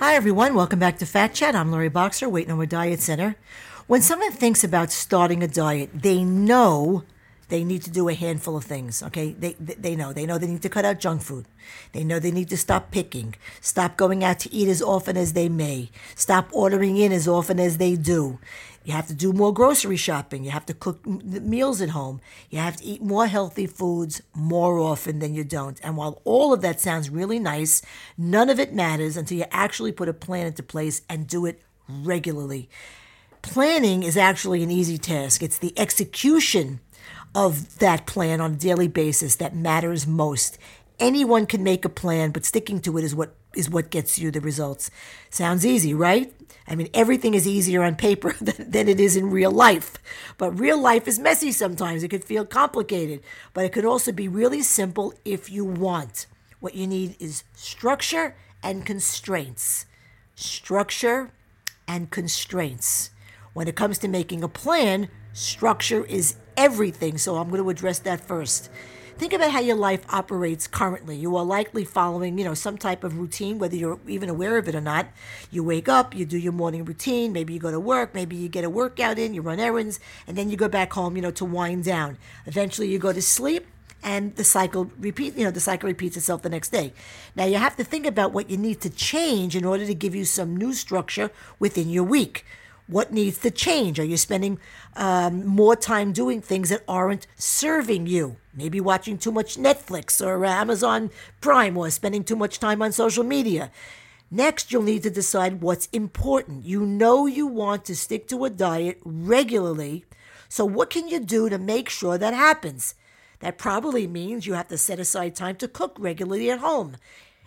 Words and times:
Hi, 0.00 0.14
everyone. 0.14 0.54
Welcome 0.54 0.78
back 0.78 0.96
to 1.00 1.04
Fat 1.04 1.34
Chat. 1.34 1.54
I'm 1.54 1.70
Laurie 1.70 1.90
Boxer, 1.90 2.26
Weight 2.26 2.48
More 2.48 2.64
Diet 2.64 3.00
Center. 3.00 3.36
When 3.86 4.00
someone 4.00 4.32
thinks 4.32 4.64
about 4.64 4.90
starting 4.90 5.42
a 5.42 5.46
diet, 5.46 5.90
they 5.92 6.24
know 6.24 7.04
they 7.50 7.64
need 7.64 7.82
to 7.82 7.90
do 7.90 8.08
a 8.08 8.14
handful 8.14 8.56
of 8.56 8.64
things. 8.64 9.02
Okay, 9.02 9.32
they 9.32 9.52
they 9.58 9.94
know 9.94 10.12
they 10.12 10.24
know 10.24 10.38
they 10.38 10.46
need 10.46 10.62
to 10.62 10.68
cut 10.68 10.84
out 10.84 11.00
junk 11.00 11.22
food. 11.22 11.46
They 11.92 12.04
know 12.04 12.18
they 12.18 12.30
need 12.30 12.48
to 12.48 12.56
stop 12.56 12.90
picking, 12.90 13.34
stop 13.60 13.96
going 13.96 14.24
out 14.24 14.38
to 14.40 14.52
eat 14.52 14.68
as 14.68 14.80
often 14.80 15.16
as 15.16 15.34
they 15.34 15.48
may, 15.48 15.90
stop 16.14 16.48
ordering 16.52 16.96
in 16.96 17.12
as 17.12 17.28
often 17.28 17.60
as 17.60 17.76
they 17.78 17.96
do. 17.96 18.38
You 18.84 18.94
have 18.94 19.08
to 19.08 19.14
do 19.14 19.32
more 19.32 19.52
grocery 19.52 19.96
shopping. 19.96 20.42
You 20.42 20.52
have 20.52 20.64
to 20.66 20.74
cook 20.74 21.04
meals 21.06 21.82
at 21.82 21.90
home. 21.90 22.20
You 22.48 22.60
have 22.60 22.76
to 22.76 22.84
eat 22.84 23.02
more 23.02 23.26
healthy 23.26 23.66
foods 23.66 24.22
more 24.34 24.78
often 24.78 25.18
than 25.18 25.34
you 25.34 25.44
don't. 25.44 25.78
And 25.82 25.98
while 25.98 26.22
all 26.24 26.54
of 26.54 26.62
that 26.62 26.80
sounds 26.80 27.10
really 27.10 27.38
nice, 27.38 27.82
none 28.16 28.48
of 28.48 28.58
it 28.58 28.72
matters 28.72 29.18
until 29.18 29.36
you 29.36 29.44
actually 29.50 29.92
put 29.92 30.08
a 30.08 30.14
plan 30.14 30.46
into 30.46 30.62
place 30.62 31.02
and 31.10 31.26
do 31.26 31.44
it 31.44 31.60
regularly. 31.88 32.70
Planning 33.42 34.02
is 34.02 34.16
actually 34.16 34.62
an 34.62 34.70
easy 34.70 34.98
task. 34.98 35.42
It's 35.42 35.58
the 35.58 35.78
execution 35.78 36.80
of 37.34 37.78
that 37.78 38.06
plan 38.06 38.40
on 38.40 38.52
a 38.52 38.56
daily 38.56 38.88
basis 38.88 39.36
that 39.36 39.54
matters 39.54 40.06
most. 40.06 40.58
Anyone 40.98 41.46
can 41.46 41.62
make 41.62 41.84
a 41.84 41.88
plan, 41.88 42.30
but 42.30 42.44
sticking 42.44 42.80
to 42.80 42.98
it 42.98 43.04
is 43.04 43.14
what 43.14 43.34
is 43.54 43.68
what 43.68 43.90
gets 43.90 44.18
you 44.18 44.30
the 44.30 44.40
results. 44.40 44.90
Sounds 45.28 45.66
easy, 45.66 45.92
right? 45.92 46.32
I 46.68 46.76
mean, 46.76 46.88
everything 46.94 47.34
is 47.34 47.48
easier 47.48 47.82
on 47.82 47.96
paper 47.96 48.32
than, 48.40 48.70
than, 48.70 48.88
it 48.88 49.00
is 49.00 49.16
in 49.16 49.30
real 49.30 49.50
life. 49.50 49.94
But 50.38 50.58
real 50.58 50.80
life 50.80 51.08
is 51.08 51.18
messy 51.18 51.50
sometimes. 51.50 52.02
It 52.02 52.08
could 52.08 52.24
feel 52.24 52.46
complicated, 52.46 53.22
but 53.52 53.64
it 53.64 53.72
could 53.72 53.84
also 53.84 54.12
be 54.12 54.28
really 54.28 54.62
simple 54.62 55.14
if 55.24 55.50
you 55.50 55.64
want. 55.64 56.26
What 56.60 56.74
you 56.74 56.86
need 56.86 57.16
is 57.18 57.42
structure 57.54 58.36
and 58.62 58.86
constraints. 58.86 59.86
Structure 60.36 61.32
and 61.88 62.10
constraints. 62.10 63.10
When 63.52 63.66
it 63.66 63.74
comes 63.74 63.98
to 63.98 64.08
making 64.08 64.44
a 64.44 64.48
plan, 64.48 65.08
structure 65.32 66.04
is 66.04 66.36
everything. 66.60 67.16
So 67.16 67.36
I'm 67.36 67.48
going 67.48 67.62
to 67.62 67.70
address 67.70 67.98
that 68.00 68.20
first. 68.20 68.68
Think 69.16 69.32
about 69.32 69.50
how 69.50 69.60
your 69.60 69.76
life 69.76 70.04
operates 70.10 70.66
currently. 70.66 71.16
You 71.16 71.36
are 71.36 71.44
likely 71.44 71.84
following, 71.84 72.38
you 72.38 72.44
know, 72.44 72.54
some 72.54 72.78
type 72.78 73.02
of 73.02 73.18
routine, 73.18 73.58
whether 73.58 73.76
you're 73.76 73.98
even 74.06 74.28
aware 74.28 74.56
of 74.56 74.68
it 74.68 74.74
or 74.74 74.80
not. 74.80 75.08
You 75.50 75.64
wake 75.64 75.88
up, 75.88 76.14
you 76.14 76.24
do 76.24 76.38
your 76.38 76.52
morning 76.52 76.84
routine, 76.84 77.32
maybe 77.32 77.52
you 77.52 77.60
go 77.60 77.70
to 77.70 77.80
work, 77.80 78.14
maybe 78.14 78.36
you 78.36 78.48
get 78.48 78.64
a 78.64 78.70
workout 78.70 79.18
in, 79.18 79.34
you 79.34 79.42
run 79.42 79.60
errands, 79.60 80.00
and 80.26 80.38
then 80.38 80.48
you 80.48 80.56
go 80.56 80.68
back 80.68 80.92
home, 80.92 81.16
you 81.16 81.22
know, 81.22 81.30
to 81.32 81.44
wind 81.44 81.84
down. 81.84 82.16
Eventually 82.46 82.88
you 82.88 82.98
go 82.98 83.12
to 83.12 83.22
sleep 83.22 83.66
and 84.02 84.36
the 84.36 84.44
cycle 84.44 84.90
repeat 84.98 85.36
you 85.36 85.44
know 85.44 85.50
the 85.50 85.60
cycle 85.60 85.86
repeats 85.86 86.16
itself 86.16 86.40
the 86.40 86.48
next 86.48 86.70
day 86.70 86.90
now 87.36 87.44
you 87.44 87.56
have 87.56 87.76
to 87.76 87.84
think 87.84 88.06
about 88.06 88.32
what 88.32 88.48
you 88.48 88.56
need 88.56 88.80
to 88.80 88.88
change 88.88 89.54
in 89.54 89.62
order 89.62 89.84
to 89.84 89.94
give 89.94 90.14
you 90.14 90.24
some 90.24 90.56
new 90.56 90.72
structure 90.72 91.30
within 91.58 91.90
your 91.90 92.04
week 92.04 92.46
what 92.90 93.12
needs 93.12 93.38
to 93.38 93.50
change? 93.50 94.00
Are 94.00 94.04
you 94.04 94.16
spending 94.16 94.58
um, 94.96 95.46
more 95.46 95.76
time 95.76 96.12
doing 96.12 96.40
things 96.40 96.70
that 96.70 96.82
aren't 96.88 97.26
serving 97.36 98.06
you? 98.06 98.36
Maybe 98.52 98.80
watching 98.80 99.16
too 99.16 99.30
much 99.30 99.56
Netflix 99.56 100.24
or 100.24 100.44
Amazon 100.44 101.10
Prime 101.40 101.76
or 101.76 101.88
spending 101.90 102.24
too 102.24 102.36
much 102.36 102.58
time 102.58 102.82
on 102.82 102.92
social 102.92 103.24
media. 103.24 103.70
Next, 104.30 104.70
you'll 104.70 104.82
need 104.82 105.02
to 105.04 105.10
decide 105.10 105.60
what's 105.60 105.88
important. 105.92 106.64
You 106.64 106.84
know 106.84 107.26
you 107.26 107.46
want 107.46 107.84
to 107.86 107.96
stick 107.96 108.28
to 108.28 108.44
a 108.44 108.50
diet 108.50 109.00
regularly, 109.04 110.04
so 110.48 110.64
what 110.64 110.90
can 110.90 111.08
you 111.08 111.20
do 111.20 111.48
to 111.48 111.58
make 111.58 111.88
sure 111.88 112.18
that 112.18 112.34
happens? 112.34 112.94
That 113.40 113.58
probably 113.58 114.06
means 114.06 114.46
you 114.46 114.54
have 114.54 114.68
to 114.68 114.78
set 114.78 115.00
aside 115.00 115.34
time 115.34 115.56
to 115.56 115.68
cook 115.68 115.96
regularly 115.98 116.50
at 116.50 116.58
home 116.58 116.96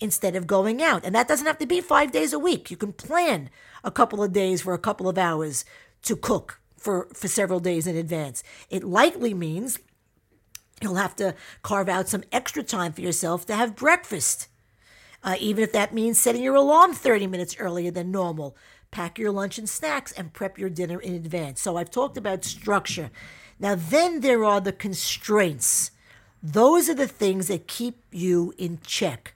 instead 0.00 0.36
of 0.36 0.46
going 0.46 0.82
out. 0.82 1.04
And 1.04 1.14
that 1.14 1.28
doesn't 1.28 1.46
have 1.46 1.58
to 1.58 1.66
be 1.66 1.80
five 1.80 2.12
days 2.12 2.32
a 2.32 2.38
week. 2.38 2.70
You 2.70 2.76
can 2.76 2.92
plan 2.92 3.50
a 3.82 3.90
couple 3.90 4.22
of 4.22 4.32
days 4.32 4.62
for 4.62 4.74
a 4.74 4.78
couple 4.78 5.08
of 5.08 5.18
hours 5.18 5.64
to 6.02 6.16
cook 6.16 6.60
for, 6.76 7.08
for 7.14 7.28
several 7.28 7.60
days 7.60 7.86
in 7.86 7.96
advance. 7.96 8.42
It 8.70 8.84
likely 8.84 9.34
means 9.34 9.78
you'll 10.80 10.96
have 10.96 11.16
to 11.16 11.34
carve 11.62 11.88
out 11.88 12.08
some 12.08 12.24
extra 12.32 12.62
time 12.62 12.92
for 12.92 13.00
yourself 13.00 13.46
to 13.46 13.54
have 13.54 13.76
breakfast. 13.76 14.48
Uh, 15.22 15.36
even 15.40 15.64
if 15.64 15.72
that 15.72 15.94
means 15.94 16.18
setting 16.18 16.42
your 16.42 16.54
alarm 16.54 16.92
30 16.92 17.26
minutes 17.26 17.56
earlier 17.58 17.90
than 17.90 18.10
normal. 18.10 18.56
Pack 18.90 19.18
your 19.18 19.32
lunch 19.32 19.58
and 19.58 19.68
snacks 19.68 20.12
and 20.12 20.32
prep 20.32 20.58
your 20.58 20.68
dinner 20.68 21.00
in 21.00 21.14
advance. 21.14 21.62
So 21.62 21.76
I've 21.76 21.90
talked 21.90 22.18
about 22.18 22.44
structure. 22.44 23.10
Now, 23.58 23.74
then 23.74 24.20
there 24.20 24.44
are 24.44 24.60
the 24.60 24.72
constraints. 24.72 25.90
Those 26.42 26.90
are 26.90 26.94
the 26.94 27.08
things 27.08 27.48
that 27.48 27.66
keep 27.66 28.02
you 28.12 28.52
in 28.58 28.80
check 28.84 29.33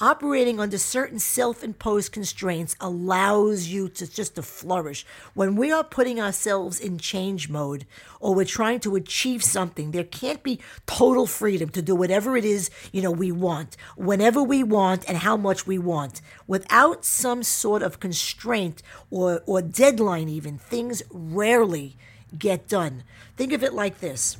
operating 0.00 0.60
under 0.60 0.78
certain 0.78 1.18
self-imposed 1.18 2.12
constraints 2.12 2.76
allows 2.80 3.66
you 3.66 3.88
to 3.88 4.06
just 4.06 4.36
to 4.36 4.42
flourish. 4.42 5.04
When 5.34 5.56
we 5.56 5.72
are 5.72 5.84
putting 5.84 6.20
ourselves 6.20 6.78
in 6.78 6.98
change 6.98 7.48
mode 7.48 7.86
or 8.20 8.34
we're 8.34 8.44
trying 8.44 8.80
to 8.80 8.96
achieve 8.96 9.42
something 9.42 9.90
there 9.90 10.04
can't 10.04 10.42
be 10.42 10.60
total 10.86 11.26
freedom 11.26 11.68
to 11.70 11.82
do 11.82 11.94
whatever 11.94 12.36
it 12.36 12.44
is 12.44 12.70
you 12.92 13.00
know 13.00 13.10
we 13.10 13.30
want 13.30 13.76
whenever 13.96 14.42
we 14.42 14.62
want 14.62 15.08
and 15.08 15.18
how 15.18 15.36
much 15.36 15.66
we 15.66 15.78
want 15.78 16.20
without 16.46 17.04
some 17.04 17.42
sort 17.42 17.82
of 17.82 18.00
constraint 18.00 18.82
or 19.10 19.42
or 19.46 19.62
deadline 19.62 20.28
even. 20.28 20.58
Things 20.58 21.02
rarely 21.10 21.96
get 22.36 22.68
done. 22.68 23.04
Think 23.36 23.52
of 23.52 23.62
it 23.62 23.72
like 23.72 24.00
this 24.00 24.36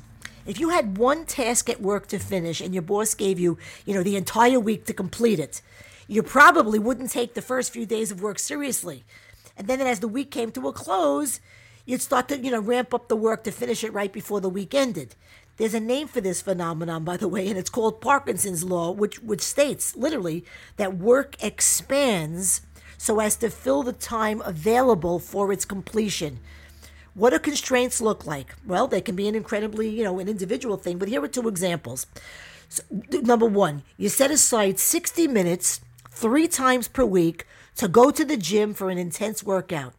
if 0.49 0.59
you 0.59 0.69
had 0.69 0.97
one 0.97 1.25
task 1.25 1.69
at 1.69 1.79
work 1.79 2.07
to 2.07 2.17
finish 2.17 2.59
and 2.59 2.73
your 2.73 2.81
boss 2.81 3.13
gave 3.13 3.39
you, 3.39 3.57
you 3.85 3.93
know, 3.93 4.01
the 4.01 4.15
entire 4.15 4.59
week 4.59 4.85
to 4.85 4.93
complete 4.93 5.39
it, 5.39 5.61
you 6.07 6.23
probably 6.23 6.79
wouldn't 6.79 7.11
take 7.11 7.35
the 7.35 7.41
first 7.41 7.71
few 7.71 7.85
days 7.85 8.11
of 8.11 8.21
work 8.21 8.39
seriously. 8.39 9.03
And 9.55 9.67
then 9.67 9.79
as 9.79 9.99
the 9.99 10.07
week 10.07 10.31
came 10.31 10.51
to 10.53 10.67
a 10.67 10.73
close, 10.73 11.39
you'd 11.85 12.01
start 12.01 12.29
to, 12.29 12.39
you 12.39 12.49
know, 12.49 12.59
ramp 12.59 12.95
up 12.95 13.09
the 13.09 13.15
work 13.15 13.43
to 13.43 13.51
finish 13.51 13.83
it 13.83 13.93
right 13.93 14.11
before 14.11 14.41
the 14.41 14.49
week 14.49 14.73
ended. 14.73 15.15
There's 15.57 15.75
a 15.75 15.79
name 15.79 16.07
for 16.07 16.21
this 16.21 16.41
phenomenon, 16.41 17.03
by 17.03 17.17
the 17.17 17.27
way, 17.27 17.47
and 17.47 17.57
it's 17.57 17.69
called 17.69 18.01
Parkinson's 18.01 18.63
law, 18.63 18.91
which 18.91 19.21
which 19.21 19.41
states 19.41 19.95
literally 19.95 20.45
that 20.77 20.97
work 20.97 21.35
expands 21.43 22.61
so 22.97 23.19
as 23.19 23.35
to 23.37 23.49
fill 23.49 23.83
the 23.83 23.93
time 23.93 24.41
available 24.41 25.19
for 25.19 25.51
its 25.51 25.65
completion. 25.65 26.39
What 27.13 27.31
do 27.31 27.39
constraints 27.39 28.01
look 28.01 28.25
like? 28.25 28.55
Well, 28.65 28.87
they 28.87 29.01
can 29.01 29.15
be 29.15 29.27
an 29.27 29.35
incredibly, 29.35 29.89
you 29.89 30.03
know, 30.03 30.19
an 30.19 30.29
individual 30.29 30.77
thing, 30.77 30.97
but 30.97 31.09
here 31.09 31.23
are 31.23 31.27
two 31.27 31.47
examples. 31.47 32.07
So, 32.69 32.83
number 33.11 33.45
one, 33.45 33.83
you 33.97 34.09
set 34.09 34.31
aside 34.31 34.79
60 34.79 35.27
minutes 35.27 35.81
three 36.11 36.47
times 36.47 36.87
per 36.87 37.03
week 37.03 37.45
to 37.77 37.87
go 37.87 38.11
to 38.11 38.23
the 38.23 38.37
gym 38.37 38.73
for 38.73 38.89
an 38.89 38.97
intense 38.97 39.43
workout. 39.43 39.93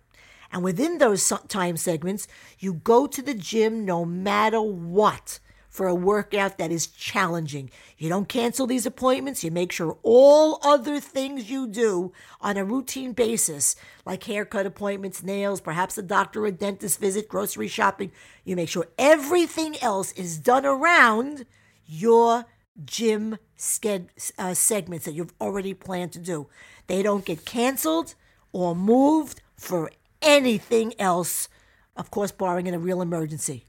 And 0.52 0.62
within 0.62 0.98
those 0.98 1.32
time 1.48 1.76
segments, 1.76 2.26
you 2.58 2.74
go 2.74 3.06
to 3.06 3.22
the 3.22 3.34
gym 3.34 3.84
no 3.84 4.04
matter 4.04 4.60
what 4.60 5.38
for 5.70 5.86
a 5.86 5.94
workout 5.94 6.58
that 6.58 6.72
is 6.72 6.88
challenging. 6.88 7.70
You 7.96 8.08
don't 8.08 8.28
cancel 8.28 8.66
these 8.66 8.86
appointments. 8.86 9.44
You 9.44 9.52
make 9.52 9.70
sure 9.70 9.98
all 10.02 10.58
other 10.62 10.98
things 10.98 11.48
you 11.48 11.68
do 11.68 12.12
on 12.40 12.56
a 12.56 12.64
routine 12.64 13.12
basis, 13.12 13.76
like 14.04 14.24
haircut 14.24 14.66
appointments, 14.66 15.22
nails, 15.22 15.60
perhaps 15.60 15.96
a 15.96 16.02
doctor 16.02 16.44
or 16.44 16.50
dentist 16.50 16.98
visit, 16.98 17.28
grocery 17.28 17.68
shopping, 17.68 18.10
you 18.44 18.56
make 18.56 18.68
sure 18.68 18.88
everything 18.98 19.80
else 19.80 20.10
is 20.12 20.38
done 20.38 20.66
around 20.66 21.46
your 21.86 22.46
gym 22.84 23.38
sked, 23.56 24.08
uh, 24.38 24.54
segments 24.54 25.04
that 25.04 25.14
you've 25.14 25.34
already 25.40 25.72
planned 25.72 26.12
to 26.12 26.18
do. 26.18 26.48
They 26.88 27.02
don't 27.02 27.24
get 27.24 27.44
canceled 27.44 28.14
or 28.52 28.74
moved 28.74 29.40
for 29.56 29.92
anything 30.20 30.94
else, 30.98 31.48
of 31.96 32.10
course, 32.10 32.32
barring 32.32 32.66
in 32.66 32.74
a 32.74 32.78
real 32.78 33.00
emergency. 33.00 33.64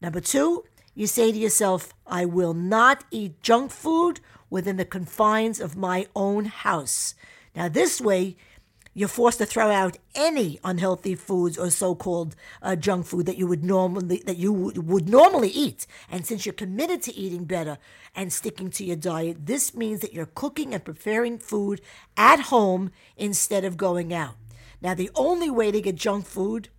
Number 0.00 0.20
two, 0.20 0.64
you 0.98 1.06
say 1.06 1.30
to 1.30 1.38
yourself, 1.38 1.94
I 2.08 2.24
will 2.24 2.54
not 2.54 3.04
eat 3.12 3.40
junk 3.40 3.70
food 3.70 4.18
within 4.50 4.78
the 4.78 4.84
confines 4.84 5.60
of 5.60 5.76
my 5.76 6.08
own 6.16 6.46
house. 6.46 7.14
Now, 7.54 7.68
this 7.68 8.00
way, 8.00 8.36
you're 8.94 9.06
forced 9.06 9.38
to 9.38 9.46
throw 9.46 9.70
out 9.70 9.96
any 10.16 10.58
unhealthy 10.64 11.14
foods 11.14 11.56
or 11.56 11.70
so-called 11.70 12.34
uh, 12.62 12.74
junk 12.74 13.06
food 13.06 13.26
that 13.26 13.38
you 13.38 13.46
would 13.46 13.62
normally 13.62 14.24
that 14.26 14.38
you 14.38 14.52
would, 14.52 14.88
would 14.88 15.08
normally 15.08 15.50
eat. 15.50 15.86
And 16.10 16.26
since 16.26 16.44
you're 16.44 16.52
committed 16.52 17.00
to 17.02 17.14
eating 17.14 17.44
better 17.44 17.78
and 18.16 18.32
sticking 18.32 18.68
to 18.70 18.84
your 18.84 18.96
diet, 18.96 19.46
this 19.46 19.76
means 19.76 20.00
that 20.00 20.14
you're 20.14 20.26
cooking 20.26 20.74
and 20.74 20.84
preparing 20.84 21.38
food 21.38 21.80
at 22.16 22.40
home 22.40 22.90
instead 23.16 23.64
of 23.64 23.76
going 23.76 24.12
out. 24.12 24.34
Now, 24.82 24.94
the 24.94 25.10
only 25.14 25.48
way 25.48 25.70
to 25.70 25.80
get 25.80 25.94
junk 25.94 26.26
food 26.26 26.70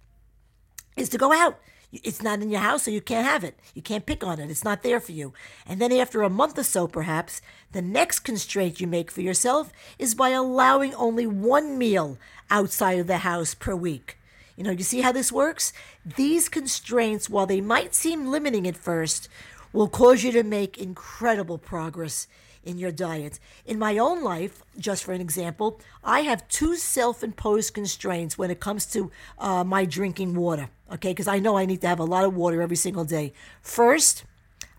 is 0.98 1.07
to 1.07 1.18
go 1.18 1.31
out 1.31 1.57
it's 1.91 2.21
not 2.21 2.41
in 2.41 2.50
your 2.50 2.62
house, 2.62 2.83
so 2.83 2.91
you 2.91 3.01
can't 3.01 3.25
have 3.25 3.44
it. 3.44 3.57
You 3.74 3.81
can't 3.81 4.06
pick 4.06 4.24
on 4.24 4.39
it. 4.39 4.51
It's 4.51 4.63
not 4.63 4.83
there 4.83 5.00
for 5.00 5.12
you. 5.12 5.33
And 5.65 5.81
then 5.81 5.91
after 5.91 6.21
a 6.21 6.30
month 6.30 6.57
or 6.57 6.63
so, 6.63 6.88
perhaps, 6.88 7.41
the 7.71 7.81
next 7.81 8.19
constraint 8.19 8.80
you 8.80 8.88
make 8.88 9.09
for 9.09 9.21
yourself 9.21 9.71
is 9.97 10.13
by 10.15 10.30
allowing 10.30 10.94
only 10.95 11.25
one 11.25 11.77
meal 11.77 12.18
outside 12.51 13.00
of 13.00 13.07
the 13.07 13.19
house 13.19 13.53
per 13.53 13.75
week. 13.75 14.18
You 14.56 14.63
know, 14.63 14.71
you 14.71 14.83
see 14.83 15.01
how 15.01 15.12
this 15.12 15.31
works? 15.31 15.74
These 16.06 16.50
constraints, 16.50 17.30
while 17.30 17.45
they 17.45 17.62
might 17.62 17.95
seem 17.95 18.27
limiting 18.27 18.68
at 18.68 18.75
first, 18.75 19.30
will 19.71 19.88
cause 19.88 20.24
you 20.24 20.31
to 20.33 20.44
make 20.44 20.77
incredible 20.77 21.57
progress 21.57 22.27
in 22.63 22.77
your 22.77 22.92
diet. 22.92 23.39
In 23.65 23.80
my 23.80 23.97
own 23.97 24.24
life, 24.24 24.62
just 24.77 25.03
for 25.03 25.13
an 25.13 25.21
example, 25.21 25.80
I 26.03 26.21
have 26.21 26.47
two 26.50 26.75
self 26.75 27.24
imposed 27.24 27.74
constraints 27.74 28.38
when 28.38 28.51
it 28.51 28.59
comes 28.59 28.85
to 28.88 29.12
uh, 29.38 29.63
my 29.63 29.85
drinking 29.85 30.35
water, 30.35 30.69
okay? 30.91 31.09
Because 31.09 31.27
I 31.27 31.39
know 31.39 31.57
I 31.57 31.65
need 31.65 31.81
to 31.81 31.88
have 31.88 32.00
a 32.00 32.06
lot 32.06 32.25
of 32.25 32.36
water 32.36 32.62
every 32.62 32.75
single 32.75 33.06
day. 33.06 33.33
First, 33.62 34.24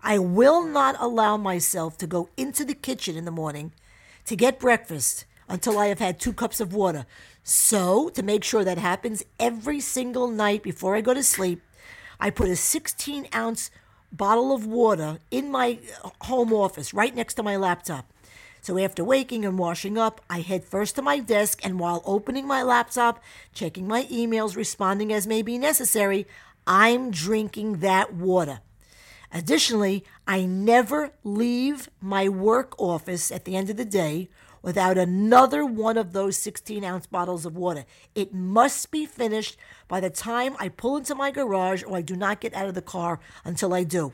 I 0.03 0.17
will 0.17 0.65
not 0.65 0.95
allow 0.99 1.37
myself 1.37 1.97
to 1.99 2.07
go 2.07 2.29
into 2.37 2.65
the 2.65 2.73
kitchen 2.73 3.15
in 3.15 3.25
the 3.25 3.31
morning 3.31 3.71
to 4.25 4.35
get 4.35 4.59
breakfast 4.59 5.25
until 5.47 5.77
I 5.77 5.87
have 5.87 5.99
had 5.99 6.19
two 6.19 6.33
cups 6.33 6.59
of 6.59 6.73
water. 6.73 7.05
So, 7.43 8.09
to 8.09 8.23
make 8.23 8.43
sure 8.43 8.63
that 8.63 8.77
happens 8.77 9.23
every 9.39 9.79
single 9.79 10.27
night 10.27 10.63
before 10.63 10.95
I 10.95 11.01
go 11.01 11.13
to 11.13 11.23
sleep, 11.23 11.61
I 12.19 12.29
put 12.29 12.49
a 12.49 12.55
16 12.55 13.27
ounce 13.33 13.71
bottle 14.11 14.53
of 14.53 14.65
water 14.65 15.19
in 15.29 15.51
my 15.51 15.79
uh, 16.03 16.09
home 16.21 16.53
office 16.53 16.93
right 16.93 17.15
next 17.15 17.35
to 17.35 17.43
my 17.43 17.55
laptop. 17.55 18.05
So 18.61 18.77
after 18.77 19.03
waking 19.03 19.43
and 19.43 19.57
washing 19.57 19.97
up, 19.97 20.21
I 20.29 20.41
head 20.41 20.63
first 20.63 20.95
to 20.95 21.01
my 21.01 21.17
desk 21.19 21.59
and 21.63 21.79
while 21.79 22.03
opening 22.05 22.45
my 22.45 22.61
laptop, 22.61 23.21
checking 23.53 23.87
my 23.87 24.03
emails, 24.03 24.55
responding 24.55 25.11
as 25.11 25.25
may 25.25 25.41
be 25.41 25.57
necessary, 25.57 26.27
I'm 26.67 27.09
drinking 27.09 27.79
that 27.79 28.13
water. 28.13 28.59
Additionally, 29.33 30.03
I 30.27 30.45
never 30.45 31.11
leave 31.23 31.89
my 31.99 32.29
work 32.29 32.79
office 32.79 33.31
at 33.31 33.45
the 33.45 33.55
end 33.55 33.71
of 33.71 33.77
the 33.77 33.85
day 33.85 34.29
without 34.61 34.97
another 34.97 35.65
one 35.65 35.97
of 35.97 36.13
those 36.13 36.37
16 36.37 36.83
ounce 36.83 37.07
bottles 37.07 37.47
of 37.47 37.55
water. 37.55 37.85
It 38.13 38.31
must 38.31 38.91
be 38.91 39.07
finished 39.07 39.57
by 39.87 39.99
the 39.99 40.11
time 40.11 40.55
I 40.59 40.69
pull 40.69 40.97
into 40.97 41.15
my 41.15 41.31
garage 41.31 41.83
or 41.83 41.97
I 41.97 42.01
do 42.01 42.15
not 42.15 42.41
get 42.41 42.53
out 42.53 42.67
of 42.67 42.75
the 42.75 42.81
car 42.81 43.19
until 43.43 43.73
I 43.73 43.83
do. 43.83 44.13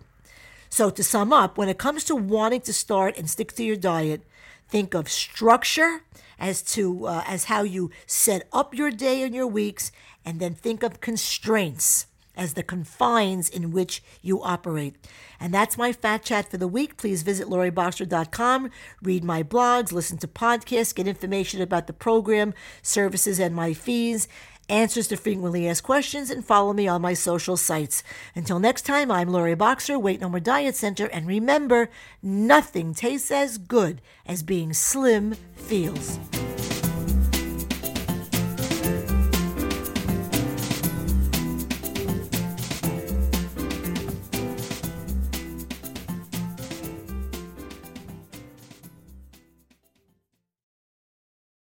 So, 0.69 0.90
to 0.90 1.04
sum 1.04 1.31
up, 1.31 1.58
when 1.58 1.69
it 1.69 1.78
comes 1.78 2.04
to 2.06 2.16
wanting 2.16 2.62
to 2.62 2.74
start 2.74 3.18
and 3.18 3.30
stick 3.30 3.54
to 3.54 3.64
your 3.64 3.75
diet, 3.75 4.22
think 4.68 4.94
of 4.94 5.10
structure 5.10 6.02
as 6.40 6.62
to 6.62 7.08
uh, 7.08 7.24
as 7.25 7.46
how 7.46 7.64
you 7.64 7.90
set 8.06 8.48
up 8.54 8.75
your 8.75 8.92
day 8.92 9.24
and 9.24 9.34
your 9.34 9.48
weeks 9.48 9.92
and 10.25 10.40
then 10.40 10.54
think 10.54 10.84
of 10.84 11.02
constraints 11.02 12.08
as 12.36 12.54
the 12.54 12.64
confines 12.64 13.50
in 13.50 13.72
which 13.72 14.04
you 14.22 14.42
operate. 14.44 14.96
And 15.40 15.54
that's 15.54 15.78
my 15.78 15.92
fat 15.92 16.24
chat 16.24 16.50
for 16.50 16.58
the 16.58 16.68
week. 16.68 16.96
Please 16.96 17.24
visit 17.24 17.48
laurieboxer.com, 17.48 18.69
read 19.02 19.24
my 19.24 19.42
blogs, 19.42 19.92
listen 19.92 20.19
to 20.19 20.28
podcasts, 20.28 20.94
get 20.94 21.08
information 21.08 21.62
about 21.62 21.88
the 21.88 21.94
program, 21.94 22.54
services, 22.84 23.40
and 23.40 23.56
my 23.56 23.74
fees, 23.74 24.28
answers 24.69 25.08
to 25.08 25.18
frequently 25.18 25.68
asked 25.68 25.84
questions, 25.84 26.30
and 26.30 26.46
follow 26.46 26.74
me 26.74 26.88
on 26.88 27.02
my 27.02 27.14
social 27.14 27.58
sites. 27.58 28.04
Until 28.36 28.60
next 28.60 28.84
time, 28.84 29.12
I'm 29.12 29.30
Laurie 29.30 29.56
Boxer, 29.56 29.98
Weight 29.98 30.22
No 30.22 30.30
More 30.30 30.40
Diet 30.40 30.75
Center, 30.75 31.06
and 31.08 31.28
remember, 31.28 31.90
nothing 32.22 32.94
tastes 32.94 33.31
as 33.31 33.58
good 33.58 34.02
as 34.25 34.44
being 34.44 34.74
slim 34.74 35.36
feels. 35.56 36.19